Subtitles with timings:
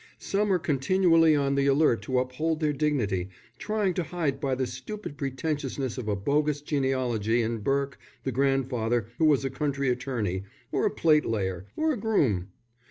[0.17, 4.65] Some are continually on the alert to uphold their dignity, trying to hide by the
[4.65, 10.41] stupid pretentiousness of a bogus genealogy in Burke, the grandfather who was a country attorney,
[10.71, 12.47] or a plate layer, or a groom.